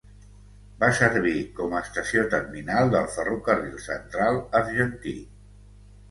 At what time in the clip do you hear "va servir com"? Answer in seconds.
0.83-1.75